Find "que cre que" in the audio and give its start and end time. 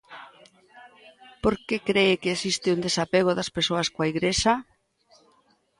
1.65-2.33